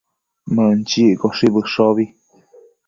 [0.59, 2.11] Mënchiccoshi bëshobi